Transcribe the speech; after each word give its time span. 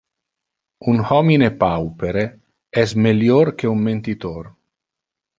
Un 0.93 1.01
homine 1.17 1.49
paupere 1.63 2.23
es 2.83 2.95
melior 3.07 3.51
que 3.61 3.69
un 3.73 3.83
mentitor. 3.89 4.49